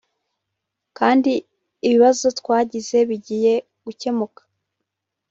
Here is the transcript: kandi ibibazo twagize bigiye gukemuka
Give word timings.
kandi 0.97 1.31
ibibazo 1.89 2.25
twagize 2.39 2.97
bigiye 3.09 3.53
gukemuka 3.83 4.41